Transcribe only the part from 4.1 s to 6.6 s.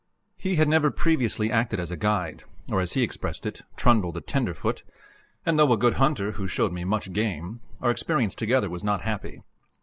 a tenderfoot," and though a good hunter, who